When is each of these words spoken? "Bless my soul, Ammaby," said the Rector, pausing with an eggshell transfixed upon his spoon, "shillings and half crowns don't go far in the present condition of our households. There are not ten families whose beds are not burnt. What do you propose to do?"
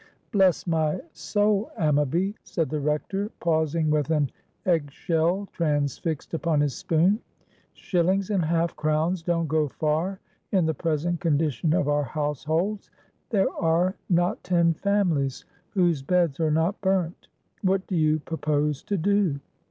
"Bless 0.31 0.65
my 0.65 0.99
soul, 1.13 1.69
Ammaby," 1.79 2.33
said 2.43 2.71
the 2.71 2.79
Rector, 2.79 3.29
pausing 3.39 3.91
with 3.91 4.09
an 4.09 4.31
eggshell 4.65 5.47
transfixed 5.53 6.33
upon 6.33 6.59
his 6.59 6.73
spoon, 6.75 7.19
"shillings 7.73 8.31
and 8.31 8.43
half 8.43 8.75
crowns 8.75 9.21
don't 9.21 9.45
go 9.47 9.67
far 9.67 10.19
in 10.51 10.65
the 10.65 10.73
present 10.73 11.19
condition 11.19 11.71
of 11.75 11.87
our 11.87 12.01
households. 12.03 12.89
There 13.29 13.53
are 13.59 13.95
not 14.09 14.43
ten 14.43 14.73
families 14.73 15.45
whose 15.69 16.01
beds 16.01 16.39
are 16.39 16.49
not 16.49 16.81
burnt. 16.81 17.27
What 17.61 17.85
do 17.85 17.95
you 17.95 18.17
propose 18.21 18.81
to 18.85 18.97
do?" 18.97 19.39